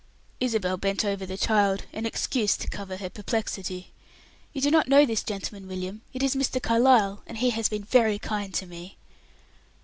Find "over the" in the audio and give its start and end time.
1.05-1.37